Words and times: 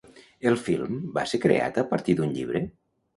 El 0.51 0.55
film 0.67 0.95
va 1.17 1.25
ser 1.31 1.39
creat 1.43 1.77
a 1.83 1.83
partir 1.91 2.17
d'un 2.21 2.33
llibre? 2.39 2.63